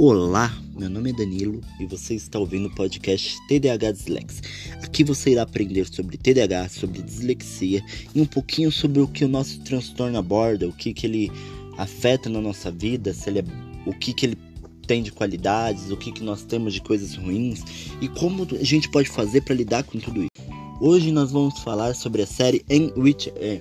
Olá, 0.00 0.56
meu 0.76 0.88
nome 0.88 1.10
é 1.10 1.12
Danilo 1.12 1.60
e 1.80 1.84
você 1.84 2.14
está 2.14 2.38
ouvindo 2.38 2.68
o 2.68 2.74
podcast 2.76 3.36
TDAH 3.48 3.90
Dislex. 3.90 4.40
Aqui 4.80 5.02
você 5.02 5.30
irá 5.30 5.42
aprender 5.42 5.84
sobre 5.88 6.16
TDAH, 6.16 6.68
sobre 6.68 7.02
dislexia 7.02 7.82
e 8.14 8.20
um 8.20 8.24
pouquinho 8.24 8.70
sobre 8.70 9.00
o 9.00 9.08
que 9.08 9.24
o 9.24 9.28
nosso 9.28 9.58
transtorno 9.62 10.16
aborda, 10.16 10.68
o 10.68 10.72
que, 10.72 10.94
que 10.94 11.04
ele 11.04 11.32
afeta 11.76 12.30
na 12.30 12.40
nossa 12.40 12.70
vida, 12.70 13.12
se 13.12 13.28
ele 13.28 13.40
é, 13.40 13.44
o 13.84 13.92
que, 13.92 14.12
que 14.12 14.26
ele 14.26 14.38
tem 14.86 15.02
de 15.02 15.10
qualidades, 15.10 15.90
o 15.90 15.96
que, 15.96 16.12
que 16.12 16.22
nós 16.22 16.44
temos 16.44 16.74
de 16.74 16.80
coisas 16.80 17.16
ruins 17.16 17.64
e 18.00 18.06
como 18.06 18.46
a 18.52 18.64
gente 18.64 18.88
pode 18.88 19.08
fazer 19.08 19.40
para 19.40 19.56
lidar 19.56 19.82
com 19.82 19.98
tudo 19.98 20.20
isso. 20.20 20.48
Hoje 20.80 21.10
nós 21.10 21.32
vamos 21.32 21.58
falar 21.58 21.92
sobre 21.96 22.22
a 22.22 22.26
série 22.26 22.64
In 22.70 22.92
Which 22.96 23.32
é, 23.34 23.60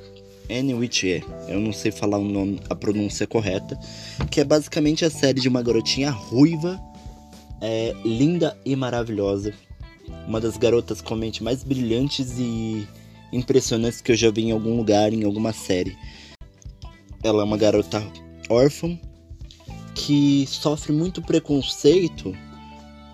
Whittier, 0.50 1.24
eu 1.48 1.60
não 1.60 1.74
sei 1.74 1.92
falar 1.92 2.18
o 2.18 2.24
nome, 2.24 2.60
a 2.70 2.76
pronúncia 2.76 3.28
correta, 3.28 3.78
que 4.32 4.40
é 4.40 4.44
basicamente 4.44 5.04
a 5.04 5.10
série 5.10 5.42
de 5.42 5.50
uma 5.50 5.62
garotinha 5.62 6.10
ruiva, 6.10 6.80
é, 7.62 7.94
linda 8.06 8.58
e 8.66 8.76
maravilhosa, 8.76 9.54
uma 10.28 10.40
das 10.40 10.58
garotas 10.58 11.02
com 11.02 11.16
mente 11.16 11.44
mais 11.44 11.64
brilhantes 11.64 12.38
e 12.38 12.88
impressionantes 13.32 14.02
que 14.02 14.12
eu 14.12 14.16
já 14.16 14.32
vi 14.32 14.46
em 14.46 14.52
algum 14.52 14.78
lugar, 14.78 15.14
em 15.14 15.24
alguma 15.24 15.52
série. 15.52 15.98
Ela 17.24 17.42
é 17.42 17.46
uma 17.46 17.58
garota 17.58 18.02
órfã 18.50 18.98
que 19.94 20.46
sofre 20.48 20.94
muito 20.94 21.22
preconceito 21.22 22.34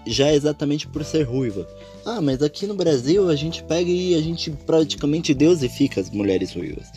já 0.05 0.33
exatamente 0.33 0.87
por 0.87 1.03
ser 1.03 1.23
ruiva. 1.23 1.67
Ah, 2.05 2.21
mas 2.21 2.41
aqui 2.41 2.67
no 2.67 2.75
Brasil 2.75 3.29
a 3.29 3.35
gente 3.35 3.63
pega 3.63 3.89
e 3.89 4.15
a 4.15 4.21
gente 4.21 4.51
praticamente 4.51 5.33
deusifica 5.33 6.01
as 6.01 6.09
mulheres 6.09 6.53
ruivas. 6.53 6.91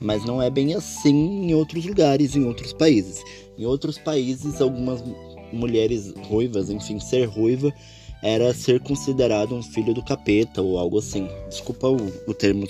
Mas 0.00 0.24
não 0.24 0.40
é 0.40 0.48
bem 0.48 0.74
assim 0.74 1.48
em 1.48 1.54
outros 1.54 1.84
lugares, 1.84 2.36
em 2.36 2.44
outros 2.44 2.72
países. 2.72 3.22
Em 3.58 3.64
outros 3.64 3.98
países, 3.98 4.60
algumas 4.60 5.02
mulheres 5.52 6.14
ruivas, 6.28 6.70
enfim, 6.70 7.00
ser 7.00 7.24
ruiva 7.24 7.72
era 8.22 8.52
ser 8.52 8.80
considerado 8.80 9.54
um 9.54 9.62
filho 9.62 9.94
do 9.94 10.02
capeta 10.02 10.60
ou 10.60 10.78
algo 10.78 10.98
assim. 10.98 11.28
Desculpa 11.48 11.88
o, 11.88 11.96
o 12.26 12.34
termo, 12.34 12.66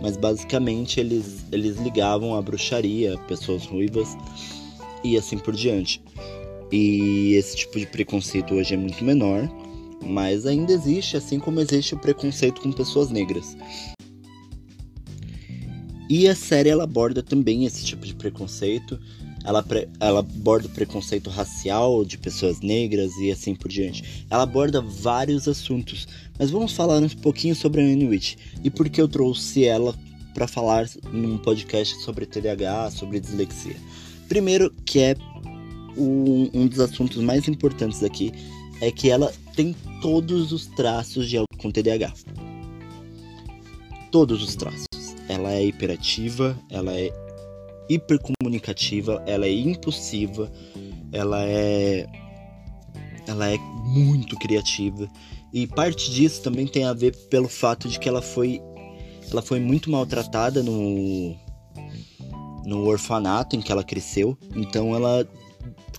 mas 0.00 0.16
basicamente 0.16 0.98
eles, 0.98 1.44
eles 1.52 1.76
ligavam 1.78 2.34
a 2.34 2.42
bruxaria, 2.42 3.16
pessoas 3.28 3.64
ruivas 3.64 4.16
e 5.04 5.16
assim 5.16 5.38
por 5.38 5.54
diante. 5.54 6.02
E 6.70 7.34
esse 7.34 7.56
tipo 7.56 7.78
de 7.78 7.86
preconceito 7.86 8.54
hoje 8.54 8.74
é 8.74 8.76
muito 8.76 9.04
menor, 9.04 9.48
mas 10.04 10.46
ainda 10.46 10.72
existe, 10.72 11.16
assim 11.16 11.38
como 11.38 11.60
existe 11.60 11.94
o 11.94 11.98
preconceito 11.98 12.60
com 12.62 12.72
pessoas 12.72 13.10
negras. 13.10 13.56
E 16.14 16.28
a 16.28 16.34
série 16.34 16.68
ela 16.68 16.84
aborda 16.84 17.22
também 17.22 17.64
esse 17.64 17.82
tipo 17.86 18.04
de 18.04 18.14
preconceito. 18.14 19.00
Ela, 19.46 19.64
ela 19.98 20.20
aborda 20.20 20.66
o 20.66 20.70
preconceito 20.70 21.30
racial 21.30 22.04
de 22.04 22.18
pessoas 22.18 22.60
negras 22.60 23.16
e 23.16 23.30
assim 23.30 23.54
por 23.54 23.70
diante. 23.70 24.26
Ela 24.28 24.42
aborda 24.42 24.82
vários 24.82 25.48
assuntos. 25.48 26.06
Mas 26.38 26.50
vamos 26.50 26.74
falar 26.74 26.98
um 26.98 27.08
pouquinho 27.08 27.56
sobre 27.56 27.80
a 27.80 27.84
Inuit 27.84 28.36
e 28.62 28.68
por 28.68 28.90
que 28.90 29.00
eu 29.00 29.08
trouxe 29.08 29.64
ela 29.64 29.94
para 30.34 30.46
falar 30.46 30.86
num 31.10 31.38
podcast 31.38 31.98
sobre 32.02 32.26
TDAH, 32.26 32.90
sobre 32.90 33.18
dislexia. 33.18 33.76
Primeiro, 34.28 34.70
que 34.84 34.98
é 34.98 35.16
um, 35.96 36.50
um 36.52 36.66
dos 36.66 36.80
assuntos 36.80 37.22
mais 37.22 37.48
importantes 37.48 38.02
aqui, 38.02 38.34
é 38.82 38.92
que 38.92 39.08
ela 39.08 39.32
tem 39.56 39.74
todos 40.02 40.52
os 40.52 40.66
traços 40.66 41.26
de 41.26 41.38
alguém 41.38 41.58
com 41.58 41.70
TDAH. 41.70 42.12
Todos 44.10 44.42
os 44.42 44.54
traços 44.54 44.91
ela 45.32 45.52
é 45.52 45.64
hiperativa, 45.64 46.58
ela 46.70 46.92
é 46.92 47.10
hipercomunicativa, 47.88 49.22
ela 49.26 49.46
é 49.46 49.52
impulsiva, 49.52 50.52
ela 51.10 51.42
é 51.44 52.06
ela 53.26 53.48
é 53.48 53.56
muito 53.56 54.36
criativa. 54.36 55.08
E 55.52 55.66
parte 55.66 56.10
disso 56.10 56.42
também 56.42 56.66
tem 56.66 56.84
a 56.84 56.92
ver 56.92 57.16
pelo 57.30 57.48
fato 57.48 57.88
de 57.88 57.98
que 57.98 58.08
ela 58.08 58.20
foi 58.20 58.60
ela 59.30 59.40
foi 59.40 59.58
muito 59.58 59.90
maltratada 59.90 60.62
no 60.62 61.34
no 62.64 62.86
orfanato 62.86 63.56
em 63.56 63.60
que 63.60 63.72
ela 63.72 63.82
cresceu, 63.82 64.38
então 64.54 64.94
ela 64.94 65.26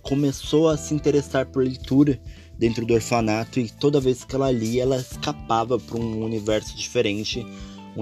começou 0.02 0.70
a 0.70 0.78
se 0.78 0.94
interessar 0.94 1.46
por 1.48 1.64
leitura 1.64 2.22
dentro 2.58 2.86
do 2.86 2.94
orfanato 2.94 3.60
e 3.60 3.70
toda 3.70 4.00
vez 4.00 4.24
que 4.24 4.36
ela 4.36 4.50
lia, 4.52 4.84
ela 4.84 4.98
escapava 4.98 5.78
para 5.78 5.98
um 5.98 6.24
universo 6.24 6.78
diferente 6.78 7.46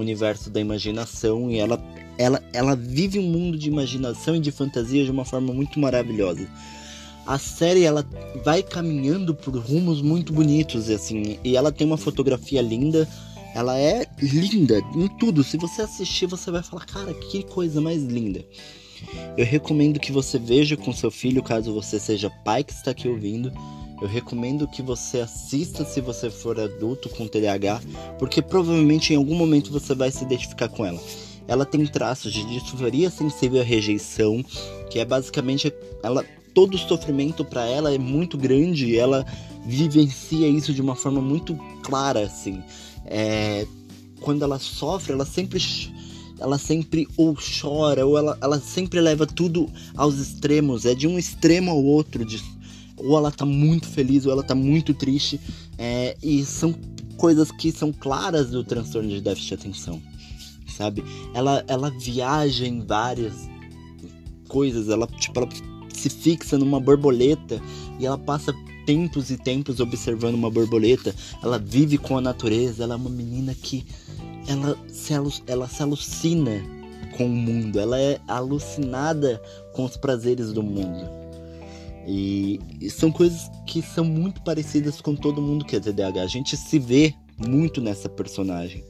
universo 0.00 0.50
da 0.50 0.60
imaginação 0.60 1.50
e 1.50 1.58
ela, 1.58 1.82
ela, 2.18 2.42
ela 2.52 2.74
vive 2.76 3.18
um 3.18 3.30
mundo 3.30 3.58
de 3.58 3.68
imaginação 3.68 4.36
e 4.36 4.40
de 4.40 4.50
fantasia 4.50 5.04
de 5.04 5.10
uma 5.10 5.24
forma 5.24 5.52
muito 5.52 5.78
maravilhosa. 5.78 6.48
A 7.26 7.38
série 7.38 7.84
ela 7.84 8.04
vai 8.44 8.62
caminhando 8.62 9.34
por 9.34 9.56
rumos 9.56 10.02
muito 10.02 10.32
bonitos 10.32 10.90
assim, 10.90 11.38
e 11.44 11.56
ela 11.56 11.70
tem 11.70 11.86
uma 11.86 11.96
fotografia 11.96 12.60
linda. 12.60 13.08
Ela 13.54 13.78
é 13.78 14.06
linda 14.20 14.78
em 14.94 15.06
tudo. 15.18 15.44
Se 15.44 15.56
você 15.56 15.82
assistir, 15.82 16.26
você 16.26 16.50
vai 16.50 16.62
falar: 16.62 16.84
"Cara, 16.86 17.14
que 17.14 17.44
coisa 17.44 17.80
mais 17.80 18.02
linda". 18.02 18.44
Eu 19.36 19.44
recomendo 19.44 20.00
que 20.00 20.10
você 20.10 20.38
veja 20.38 20.76
com 20.76 20.92
seu 20.92 21.10
filho, 21.10 21.42
caso 21.42 21.72
você 21.72 21.98
seja 21.98 22.30
pai 22.44 22.64
que 22.64 22.72
está 22.72 22.92
aqui 22.92 23.08
ouvindo 23.08 23.52
eu 24.02 24.08
recomendo 24.08 24.66
que 24.66 24.82
você 24.82 25.20
assista 25.20 25.84
se 25.84 26.00
você 26.00 26.28
for 26.28 26.58
adulto 26.58 27.08
com 27.08 27.28
TDAH, 27.28 27.80
porque 28.18 28.42
provavelmente 28.42 29.12
em 29.12 29.16
algum 29.16 29.36
momento 29.36 29.70
você 29.70 29.94
vai 29.94 30.10
se 30.10 30.24
identificar 30.24 30.68
com 30.68 30.84
ela. 30.84 31.00
Ela 31.46 31.64
tem 31.64 31.86
traços 31.86 32.32
de 32.32 32.44
disforia 32.46 33.10
sensível 33.10 33.60
à 33.60 33.64
rejeição, 33.64 34.44
que 34.90 34.98
é 34.98 35.04
basicamente 35.04 35.72
ela 36.02 36.24
todo 36.52 36.74
o 36.74 36.78
sofrimento 36.78 37.44
para 37.44 37.64
ela 37.64 37.94
é 37.94 37.98
muito 37.98 38.36
grande 38.36 38.86
e 38.86 38.98
ela 38.98 39.24
vivencia 39.64 40.48
isso 40.48 40.74
de 40.74 40.82
uma 40.82 40.96
forma 40.96 41.20
muito 41.20 41.56
clara 41.84 42.26
assim. 42.26 42.60
É, 43.06 43.66
quando 44.20 44.42
ela 44.42 44.58
sofre, 44.58 45.12
ela 45.12 45.24
sempre 45.24 45.60
ela 46.40 46.58
sempre 46.58 47.06
ou 47.16 47.36
chora 47.36 48.04
ou 48.04 48.18
ela, 48.18 48.36
ela 48.40 48.58
sempre 48.58 49.00
leva 49.00 49.28
tudo 49.28 49.70
aos 49.96 50.18
extremos, 50.18 50.84
é 50.84 50.92
de 50.92 51.06
um 51.06 51.16
extremo 51.16 51.70
ao 51.70 51.82
outro 51.82 52.24
de 52.24 52.42
ou 53.02 53.16
ela 53.16 53.30
tá 53.30 53.44
muito 53.44 53.88
feliz 53.88 54.26
ou 54.26 54.32
ela 54.32 54.42
tá 54.42 54.54
muito 54.54 54.94
triste. 54.94 55.40
É, 55.78 56.16
e 56.22 56.44
são 56.44 56.74
coisas 57.16 57.50
que 57.52 57.70
são 57.70 57.92
claras 57.92 58.50
do 58.50 58.64
transtorno 58.64 59.08
de 59.08 59.20
déficit 59.20 59.48
de 59.48 59.54
atenção, 59.54 60.02
sabe? 60.76 61.04
Ela, 61.34 61.64
ela 61.68 61.90
viaja 61.90 62.66
em 62.66 62.84
várias 62.84 63.48
coisas, 64.48 64.88
ela, 64.88 65.06
tipo, 65.06 65.38
ela 65.38 65.48
se 65.92 66.10
fixa 66.10 66.58
numa 66.58 66.80
borboleta 66.80 67.62
e 67.98 68.06
ela 68.06 68.18
passa 68.18 68.52
tempos 68.84 69.30
e 69.30 69.36
tempos 69.36 69.80
observando 69.80 70.34
uma 70.34 70.50
borboleta. 70.50 71.14
Ela 71.42 71.58
vive 71.58 71.98
com 71.98 72.18
a 72.18 72.20
natureza, 72.20 72.82
ela 72.82 72.94
é 72.94 72.96
uma 72.96 73.10
menina 73.10 73.54
que 73.54 73.84
ela 74.48 74.76
se, 74.88 75.12
ela 75.46 75.68
se 75.68 75.82
alucina 75.82 76.60
com 77.16 77.26
o 77.26 77.28
mundo, 77.28 77.78
ela 77.78 77.98
é 78.00 78.20
alucinada 78.26 79.40
com 79.72 79.84
os 79.84 79.96
prazeres 79.96 80.52
do 80.52 80.62
mundo. 80.62 81.21
E, 82.06 82.60
e, 82.80 82.90
são 82.90 83.12
coisas 83.12 83.50
que 83.66 83.80
são 83.80 84.04
muito 84.04 84.42
parecidas 84.42 85.00
com 85.00 85.14
todo 85.14 85.42
mundo 85.42 85.64
que 85.64 85.76
é 85.76 85.80
TDAH. 85.80 86.22
A 86.22 86.26
gente 86.26 86.56
se 86.56 86.78
vê 86.78 87.14
muito 87.38 87.80
nessa 87.80 88.08
personagem. 88.08 88.84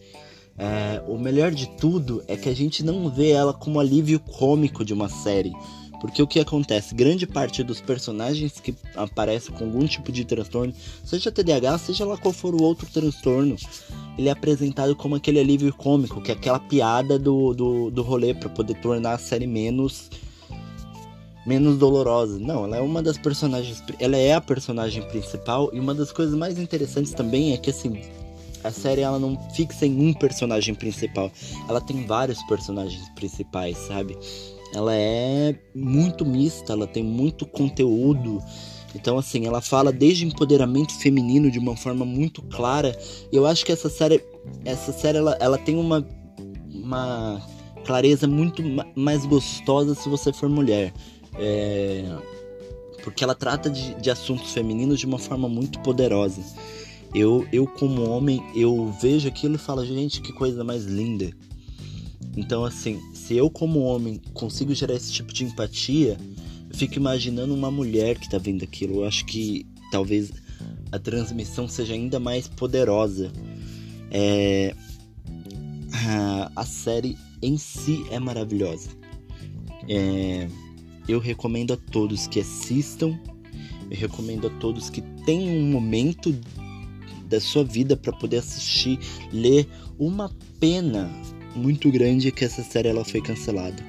É, 0.58 1.02
o 1.06 1.18
melhor 1.18 1.50
de 1.50 1.68
tudo 1.76 2.22
é 2.28 2.36
que 2.36 2.48
a 2.48 2.54
gente 2.54 2.82
não 2.84 3.10
vê 3.10 3.30
ela 3.30 3.52
como 3.52 3.80
alívio 3.80 4.20
cômico 4.20 4.84
de 4.84 4.92
uma 4.92 5.08
série. 5.08 5.52
Porque 6.00 6.20
o 6.20 6.26
que 6.26 6.40
acontece? 6.40 6.96
Grande 6.96 7.28
parte 7.28 7.62
dos 7.62 7.80
personagens 7.80 8.58
que 8.58 8.74
aparecem 8.96 9.54
com 9.54 9.66
algum 9.66 9.86
tipo 9.86 10.10
de 10.10 10.24
transtorno, 10.24 10.74
seja 11.04 11.30
TDAH, 11.30 11.78
seja 11.78 12.04
lá 12.04 12.16
qual 12.16 12.32
for 12.32 12.56
o 12.56 12.62
outro 12.62 12.88
transtorno, 12.92 13.54
ele 14.18 14.28
é 14.28 14.32
apresentado 14.32 14.96
como 14.96 15.14
aquele 15.14 15.38
alívio 15.38 15.72
cômico, 15.72 16.20
que 16.20 16.32
é 16.32 16.34
aquela 16.34 16.58
piada 16.58 17.20
do, 17.20 17.54
do, 17.54 17.90
do 17.92 18.02
rolê 18.02 18.34
para 18.34 18.48
poder 18.48 18.74
tornar 18.80 19.12
a 19.12 19.18
série 19.18 19.46
menos 19.46 20.10
menos 21.46 21.78
dolorosa. 21.78 22.38
Não, 22.38 22.64
ela 22.64 22.76
é 22.76 22.80
uma 22.80 23.02
das 23.02 23.18
personagens. 23.18 23.82
Ela 23.98 24.16
é 24.16 24.34
a 24.34 24.40
personagem 24.40 25.02
principal. 25.08 25.70
E 25.72 25.80
uma 25.80 25.94
das 25.94 26.12
coisas 26.12 26.34
mais 26.34 26.58
interessantes 26.58 27.12
também 27.12 27.52
é 27.52 27.56
que 27.56 27.70
assim. 27.70 28.00
A 28.64 28.70
série 28.70 29.00
ela 29.00 29.18
não 29.18 29.36
fixa 29.50 29.84
em 29.84 30.08
um 30.08 30.14
personagem 30.14 30.72
principal. 30.72 31.32
Ela 31.68 31.80
tem 31.80 32.06
vários 32.06 32.40
personagens 32.44 33.08
principais, 33.16 33.76
sabe? 33.76 34.16
Ela 34.72 34.94
é 34.94 35.54
muito 35.74 36.24
mista, 36.24 36.72
ela 36.72 36.86
tem 36.86 37.02
muito 37.02 37.44
conteúdo. 37.44 38.40
Então, 38.94 39.18
assim, 39.18 39.46
ela 39.46 39.60
fala 39.60 39.90
desde 39.92 40.26
empoderamento 40.26 40.94
feminino 40.98 41.50
de 41.50 41.58
uma 41.58 41.76
forma 41.76 42.04
muito 42.04 42.42
clara. 42.42 42.96
Eu 43.32 43.46
acho 43.46 43.64
que 43.64 43.72
essa 43.72 43.88
série, 43.88 44.22
essa 44.64 44.92
série 44.92 45.18
ela, 45.18 45.36
ela 45.40 45.58
tem 45.58 45.76
uma, 45.76 46.06
uma 46.72 47.42
clareza 47.84 48.26
muito 48.26 48.62
mais 48.94 49.26
gostosa 49.26 49.94
se 49.94 50.08
você 50.08 50.32
for 50.32 50.48
mulher. 50.48 50.92
É, 51.38 52.04
porque 53.02 53.24
ela 53.24 53.34
trata 53.34 53.68
de, 53.68 53.94
de 53.94 54.10
assuntos 54.10 54.52
femininos 54.52 54.98
de 55.00 55.06
uma 55.06 55.18
forma 55.18 55.48
muito 55.48 55.78
poderosa. 55.80 56.42
Eu, 57.14 57.46
eu 57.52 57.66
como 57.66 58.08
homem, 58.08 58.42
eu 58.54 58.92
vejo 59.00 59.28
aquilo 59.28 59.56
e 59.56 59.58
falo, 59.58 59.84
gente, 59.84 60.20
que 60.20 60.32
coisa 60.32 60.64
mais 60.64 60.84
linda. 60.84 61.30
Então, 62.36 62.64
assim, 62.64 63.00
se 63.12 63.36
eu 63.36 63.50
como 63.50 63.80
homem 63.80 64.20
consigo 64.32 64.74
gerar 64.74 64.94
esse 64.94 65.12
tipo 65.12 65.32
de 65.32 65.44
empatia, 65.44 66.16
eu 66.70 66.76
fico 66.76 66.94
imaginando 66.96 67.54
uma 67.54 67.70
mulher 67.70 68.18
que 68.18 68.30
tá 68.30 68.38
vendo 68.38 68.64
aquilo. 68.64 69.00
Eu 69.00 69.04
acho 69.04 69.26
que 69.26 69.66
talvez 69.90 70.32
a 70.90 70.98
transmissão 70.98 71.68
seja 71.68 71.92
ainda 71.92 72.18
mais 72.18 72.48
poderosa. 72.48 73.30
É, 74.10 74.74
a 76.56 76.64
série 76.64 77.18
em 77.42 77.58
si 77.58 78.04
é 78.10 78.18
maravilhosa. 78.18 78.90
É, 79.88 80.48
eu 81.08 81.18
recomendo 81.18 81.72
a 81.72 81.76
todos 81.76 82.26
que 82.26 82.40
assistam. 82.40 83.18
Eu 83.90 83.96
recomendo 83.96 84.46
a 84.46 84.50
todos 84.58 84.88
que 84.88 85.02
tenham 85.24 85.54
um 85.56 85.70
momento 85.70 86.34
da 87.26 87.40
sua 87.40 87.64
vida 87.64 87.96
para 87.96 88.12
poder 88.12 88.38
assistir, 88.38 88.98
ler. 89.32 89.68
Uma 89.98 90.30
pena 90.58 91.10
muito 91.54 91.90
grande 91.90 92.32
que 92.32 92.44
essa 92.44 92.62
série 92.62 92.88
ela 92.88 93.04
foi 93.04 93.20
cancelada. 93.20 93.82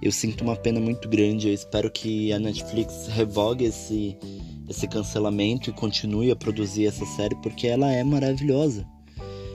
Eu 0.00 0.10
sinto 0.10 0.42
uma 0.42 0.56
pena 0.56 0.80
muito 0.80 1.08
grande. 1.08 1.48
Eu 1.48 1.54
espero 1.54 1.90
que 1.90 2.32
a 2.32 2.38
Netflix 2.38 3.06
revogue 3.08 3.64
esse, 3.64 4.16
esse 4.68 4.88
cancelamento 4.88 5.70
e 5.70 5.72
continue 5.72 6.30
a 6.30 6.36
produzir 6.36 6.86
essa 6.86 7.06
série 7.06 7.36
porque 7.36 7.68
ela 7.68 7.90
é 7.90 8.02
maravilhosa. 8.02 8.86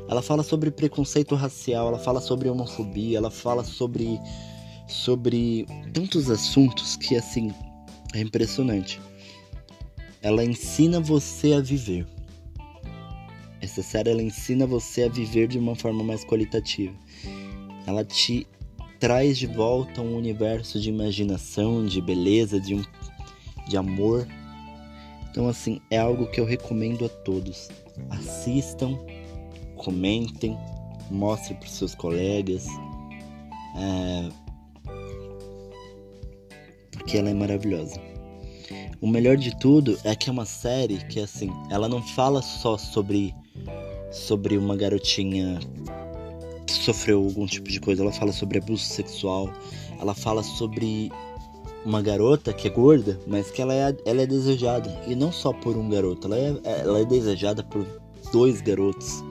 Ela 0.10 0.22
fala 0.22 0.42
sobre 0.42 0.72
preconceito 0.72 1.36
racial, 1.36 1.90
ela 1.90 2.00
fala 2.00 2.22
sobre 2.22 2.48
homofobia, 2.48 3.18
ela 3.18 3.30
fala 3.30 3.62
sobre 3.62 4.18
sobre 4.88 5.66
tantos 5.94 6.30
assuntos 6.30 6.96
que 6.96 7.16
assim 7.16 7.54
é 8.14 8.22
impressionante. 8.22 9.00
Ela 10.22 10.44
ensina 10.44 11.00
você 11.00 11.54
a 11.54 11.60
viver. 11.60 12.08
Essa 13.62 13.84
série 13.84 14.10
ela 14.10 14.22
ensina 14.22 14.66
você 14.66 15.04
a 15.04 15.10
viver 15.10 15.48
de 15.48 15.60
uma 15.60 15.76
forma 15.76 16.04
mais 16.04 16.24
qualitativa. 16.24 16.94
Ela 17.86 18.04
te 18.04 18.48
traz 19.00 19.38
de 19.38 19.46
volta 19.46 20.02
um 20.02 20.16
universo 20.16 20.80
de 20.80 20.90
imaginação, 20.90 21.86
de 21.86 22.02
beleza, 22.02 22.60
de, 22.60 22.76
um, 22.76 22.84
de 23.68 23.78
amor. 23.78 24.28
Então 25.30 25.48
assim, 25.48 25.82
é 25.92 25.98
algo 25.98 26.28
que 26.28 26.40
eu 26.40 26.46
recomendo 26.46 27.06
a 27.06 27.10
todos. 27.10 27.70
Assistam, 28.10 28.98
comentem, 29.76 30.58
mostrem 31.12 31.58
para 31.58 31.68
seus 31.68 31.94
colegas. 31.94 32.66
É... 33.76 34.47
Porque 37.08 37.20
ela 37.20 37.30
é 37.30 37.34
maravilhosa. 37.34 38.02
O 39.00 39.08
melhor 39.08 39.38
de 39.38 39.58
tudo 39.58 39.98
é 40.04 40.14
que 40.14 40.30
é 40.30 40.34
uma 40.34 40.44
série 40.44 40.98
que 41.06 41.22
assim, 41.22 41.50
ela 41.72 41.88
não 41.88 42.04
fala 42.04 42.42
só 42.42 42.78
sobre 42.78 43.34
sobre 44.12 44.58
uma 44.58 44.76
garotinha 44.76 45.58
que 46.66 46.74
sofreu 46.74 47.24
algum 47.24 47.46
tipo 47.46 47.70
de 47.70 47.80
coisa, 47.80 48.04
ela 48.04 48.12
fala 48.12 48.34
sobre 48.34 48.58
abuso 48.58 48.84
sexual, 48.84 49.50
ela 50.02 50.14
fala 50.14 50.44
sobre 50.44 51.10
uma 51.86 52.02
garota 52.02 52.52
que 52.52 52.68
é 52.68 52.72
gorda, 52.72 53.18
mas 53.26 53.50
que 53.52 53.62
ela 53.62 53.74
é, 53.74 53.96
ela 54.06 54.24
é 54.24 54.28
desejada. 54.28 55.02
E 55.08 55.16
não 55.16 55.32
só 55.32 55.54
por 55.54 55.78
um 55.78 55.88
garoto, 55.88 56.28
ela 56.28 56.38
é, 56.38 56.82
ela 56.82 57.00
é 57.00 57.06
desejada 57.06 57.64
por 57.64 57.88
dois 58.34 58.60
garotos 58.60 59.24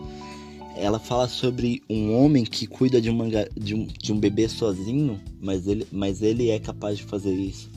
ela 0.76 0.98
fala 0.98 1.26
sobre 1.26 1.82
um 1.88 2.14
homem 2.14 2.44
que 2.44 2.66
cuida 2.66 3.00
de, 3.00 3.08
uma, 3.08 3.26
de, 3.56 3.74
um, 3.74 3.86
de 3.86 4.12
um 4.12 4.20
bebê 4.20 4.48
sozinho, 4.48 5.20
mas 5.40 5.66
ele, 5.66 5.86
mas 5.90 6.22
ele 6.22 6.50
é 6.50 6.58
capaz 6.58 6.98
de 6.98 7.04
fazer 7.04 7.34
isso. 7.34 7.70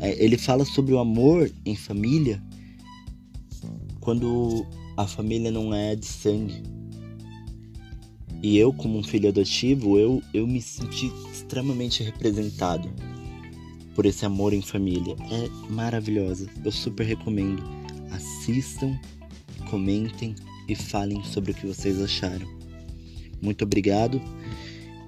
É, 0.00 0.22
ele 0.22 0.36
fala 0.36 0.64
sobre 0.64 0.92
o 0.92 0.98
amor 0.98 1.50
em 1.64 1.74
família 1.74 2.42
quando 4.00 4.66
a 4.96 5.06
família 5.06 5.50
não 5.50 5.74
é 5.74 5.96
de 5.96 6.06
sangue. 6.06 6.62
E 8.42 8.58
eu, 8.58 8.72
como 8.72 8.98
um 8.98 9.02
filho 9.02 9.28
adotivo, 9.28 9.98
eu, 9.98 10.22
eu 10.32 10.46
me 10.46 10.60
senti 10.60 11.10
extremamente 11.32 12.02
representado 12.02 12.88
por 13.94 14.04
esse 14.04 14.26
amor 14.26 14.52
em 14.52 14.60
família. 14.60 15.16
É 15.30 15.72
maravilhosa. 15.72 16.48
Eu 16.64 16.70
super 16.70 17.04
recomendo. 17.04 17.62
Assistam, 18.12 18.96
comentem, 19.70 20.34
e 20.68 20.74
falem 20.74 21.22
sobre 21.24 21.52
o 21.52 21.54
que 21.54 21.66
vocês 21.66 22.00
acharam. 22.00 22.46
Muito 23.40 23.64
obrigado. 23.64 24.20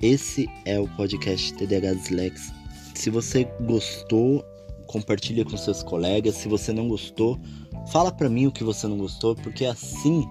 Esse 0.00 0.48
é 0.64 0.78
o 0.78 0.88
podcast 0.88 1.52
TDH 1.54 1.94
Dislex. 1.96 2.52
Se 2.94 3.10
você 3.10 3.44
gostou, 3.62 4.44
compartilha 4.86 5.44
com 5.44 5.56
seus 5.56 5.82
colegas. 5.82 6.36
Se 6.36 6.48
você 6.48 6.72
não 6.72 6.88
gostou, 6.88 7.38
fala 7.92 8.12
para 8.12 8.28
mim 8.28 8.46
o 8.46 8.52
que 8.52 8.64
você 8.64 8.86
não 8.86 8.98
gostou, 8.98 9.34
porque 9.36 9.64
assim 9.64 10.24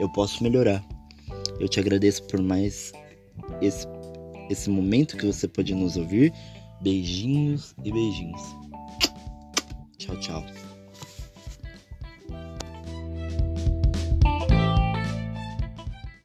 eu 0.00 0.08
posso 0.12 0.42
melhorar. 0.42 0.84
Eu 1.60 1.68
te 1.68 1.78
agradeço 1.78 2.24
por 2.24 2.40
mais 2.40 2.92
esse, 3.60 3.86
esse 4.50 4.70
momento 4.70 5.16
que 5.16 5.26
você 5.26 5.46
pode 5.46 5.74
nos 5.74 5.96
ouvir. 5.96 6.32
Beijinhos 6.80 7.74
e 7.84 7.92
beijinhos. 7.92 8.42
Tchau, 9.98 10.16
tchau. 10.18 10.63